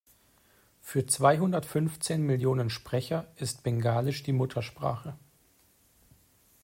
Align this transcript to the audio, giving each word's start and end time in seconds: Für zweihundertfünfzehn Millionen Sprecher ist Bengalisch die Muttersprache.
Für 0.79 1.05
zweihundertfünfzehn 1.05 2.23
Millionen 2.23 2.71
Sprecher 2.71 3.27
ist 3.35 3.61
Bengalisch 3.61 4.23
die 4.23 4.33
Muttersprache. 4.33 5.15